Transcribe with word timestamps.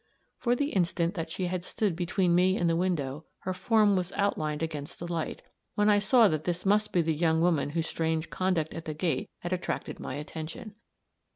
For 0.39 0.55
the 0.55 0.69
instant 0.71 1.13
that 1.13 1.29
she 1.29 1.45
had 1.45 1.63
stood 1.63 1.95
between 1.95 2.33
me 2.33 2.57
and 2.57 2.67
the 2.67 2.75
window, 2.75 3.25
her 3.41 3.53
form 3.53 3.95
was 3.95 4.11
outlined 4.13 4.63
against 4.63 4.97
the 4.97 5.05
light, 5.13 5.43
when 5.75 5.89
I 5.89 5.99
saw 5.99 6.27
that 6.29 6.43
this 6.43 6.65
must 6.65 6.91
be 6.91 7.03
the 7.03 7.13
young 7.13 7.39
woman 7.39 7.69
whose 7.77 7.85
strange 7.85 8.31
conduct 8.31 8.73
at 8.73 8.85
the 8.85 8.95
gate 8.95 9.29
had 9.41 9.53
attracted 9.53 9.99
my 9.99 10.15
attention. 10.15 10.73